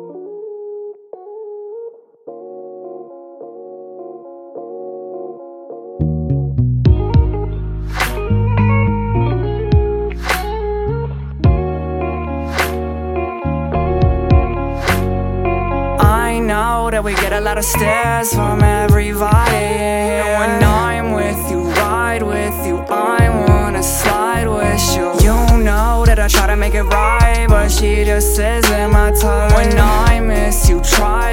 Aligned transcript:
know 16.40 16.90
that 16.90 17.02
we 17.02 17.14
get 17.14 17.32
a 17.32 17.40
lot 17.40 17.56
of 17.56 17.64
stares 17.64 18.34
from 18.34 18.62
everybody. 18.62 19.56
And 19.56 20.38
when 20.38 20.62
I'm 20.62 21.12
with 21.12 21.50
you, 21.50 21.62
ride 21.70 22.22
with 22.22 22.66
you, 22.66 22.76
I 22.90 23.30
wanna 23.48 23.82
slide 23.82 24.46
with 24.46 24.94
you. 24.94 25.14
You 25.24 25.56
know 25.64 26.04
that 26.04 26.18
I 26.18 26.28
try 26.28 26.48
to 26.48 26.56
make 26.56 26.74
it 26.74 26.82
right, 26.82 27.46
but 27.48 27.70
she 27.70 28.04
just 28.04 28.38
isn't 28.38 28.90
my 28.90 29.10
type. 29.12 29.56
When 29.56 29.78
I 29.78 29.86
miss 29.86 29.95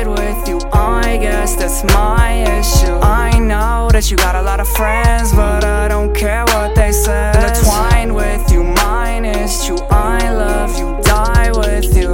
you, 0.03 0.11
with 0.11 0.47
you, 0.47 0.59
I 0.71 1.17
guess 1.17 1.55
that's 1.55 1.83
my 1.93 2.43
issue. 2.59 2.99
I 3.01 3.37
know 3.39 3.89
that 3.91 4.09
you 4.09 4.17
got 4.17 4.35
a 4.35 4.41
lot 4.41 4.59
of 4.59 4.67
friends, 4.69 5.31
but 5.33 5.63
I 5.63 5.87
don't 5.87 6.13
care 6.15 6.45
what 6.45 6.75
they 6.75 6.91
say. 6.91 7.31
Intertwined 7.35 8.15
with 8.15 8.51
you, 8.51 8.63
mine 8.63 9.25
is 9.25 9.65
true. 9.65 9.77
I 9.89 10.31
love 10.31 10.77
you, 10.77 10.99
die 11.03 11.51
with 11.51 11.95
you. 11.95 12.11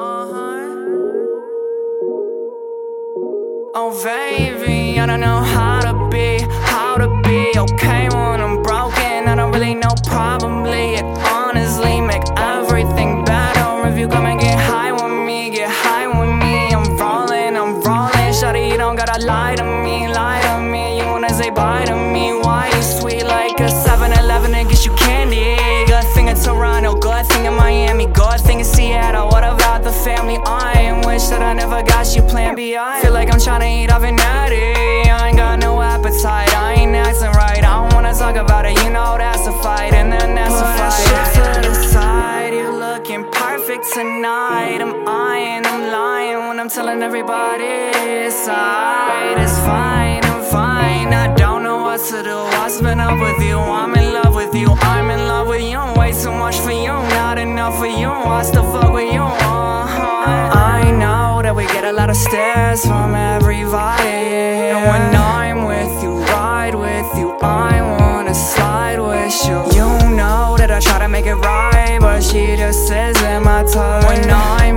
Uh-huh. 0.00 0.74
Oh 3.74 4.00
baby, 4.04 5.00
I 5.00 5.06
don't 5.06 5.20
know 5.20 5.40
how 5.40 5.77
to 19.58 19.64
me, 19.64 20.06
lie 20.06 20.40
to 20.42 20.60
me. 20.60 20.98
You 20.98 21.06
wanna 21.06 21.34
say 21.34 21.50
bye 21.50 21.84
to 21.86 21.96
me? 21.96 22.32
Why 22.32 22.70
you 22.74 22.82
sweet 22.82 23.24
like 23.24 23.58
a 23.58 23.68
7-Eleven 23.68 24.54
and 24.54 24.68
get 24.68 24.86
you 24.86 24.92
candy? 24.92 25.56
Good 25.86 26.06
thing 26.14 26.28
in 26.28 26.36
Toronto, 26.36 26.94
good 26.94 27.26
thing 27.26 27.44
in 27.44 27.54
Miami, 27.54 28.06
good 28.06 28.40
thing 28.40 28.60
in 28.60 28.64
Seattle. 28.64 29.26
What 29.28 29.42
about 29.42 29.82
the 29.82 29.90
family? 29.90 30.38
I 30.46 31.02
wish 31.04 31.26
that 31.28 31.42
I 31.42 31.54
never 31.54 31.82
got 31.82 32.14
you 32.14 32.22
plan 32.22 32.54
B. 32.54 32.76
I 32.76 33.00
feel 33.02 33.12
like 33.12 33.32
I'm 33.32 33.40
tryna 33.40 33.68
eat 33.82 33.90
off 33.90 34.04
an 34.04 34.14
natty. 34.16 35.10
I 35.10 35.28
ain't 35.28 35.36
got 35.36 35.58
no 35.58 35.82
appetite, 35.82 36.54
I 36.54 36.74
ain't 36.74 36.94
acting 36.94 37.32
right. 37.32 37.64
I 37.64 37.74
don't 37.80 37.92
wanna 37.94 38.14
talk 38.14 38.36
about 38.36 38.64
it, 38.64 38.78
you 38.84 38.90
know 38.90 39.16
that's 39.18 39.46
a 39.48 39.52
fight, 39.64 39.92
and 39.92 40.12
then 40.12 40.36
that's 40.36 40.54
a 40.54 40.68
fight. 40.78 41.06
That 41.10 41.28
Shit 41.34 41.64
to 41.64 41.68
the 41.68 41.74
side, 41.74 42.54
you 42.54 42.70
looking 42.70 43.24
perfect 43.32 43.84
tonight. 43.92 44.78
I'm 44.80 44.94
eyeing, 45.08 45.66
I'm 45.66 45.90
lying 45.90 46.07
I'm 46.60 46.68
telling 46.68 47.02
everybody 47.02 47.64
it's 47.64 48.48
alright, 48.48 49.38
it's 49.38 49.58
fine, 49.58 50.24
I'm 50.24 50.42
fine. 50.50 51.12
I 51.14 51.32
don't 51.34 51.62
know 51.62 51.78
what 51.82 52.00
to 52.10 52.22
do. 52.22 52.36
What's 52.58 52.80
been 52.80 52.98
up 52.98 53.20
with 53.20 53.40
you? 53.46 53.58
I'm 53.58 53.94
in 53.94 54.12
love 54.12 54.34
with 54.34 54.52
you. 54.54 54.70
I'm 54.80 55.08
in 55.08 55.20
love 55.28 55.46
with 55.46 55.62
you. 55.62 55.78
Way 55.94 56.12
too 56.12 56.32
much 56.32 56.56
for 56.56 56.72
you, 56.72 56.94
not 57.20 57.38
enough 57.38 57.78
for 57.78 57.86
you. 57.86 58.08
What's 58.08 58.50
the 58.50 58.62
fuck 58.62 58.92
with 58.92 59.12
you? 59.12 59.22
Uh-huh. 59.22 60.50
I 60.80 60.90
know 60.90 61.42
that 61.42 61.54
we 61.54 61.64
get 61.66 61.84
a 61.84 61.92
lot 61.92 62.10
of 62.10 62.16
stares 62.16 62.84
from 62.84 63.14
everybody. 63.14 64.18
And 64.72 64.88
when 64.88 65.14
I'm 65.14 65.64
with 65.64 66.02
you, 66.02 66.18
ride 66.24 66.74
with 66.74 67.10
you, 67.16 67.38
I 67.40 67.80
wanna 68.00 68.34
slide 68.34 68.98
with 68.98 69.46
you. 69.46 69.58
You 69.78 70.16
know 70.16 70.56
that 70.58 70.72
I 70.72 70.80
try 70.80 70.98
to 70.98 71.08
make 71.08 71.26
it 71.26 71.36
right, 71.36 71.98
but 72.00 72.20
she 72.20 72.56
just 72.56 72.90
isn't 72.90 73.44
my 73.44 73.62
type. 73.62 74.08
When 74.08 74.28
I 74.28 74.72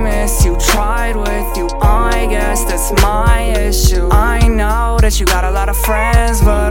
you 5.18 5.26
got 5.26 5.44
a 5.44 5.50
lot 5.50 5.68
of 5.68 5.76
friends, 5.76 6.40
but 6.40 6.61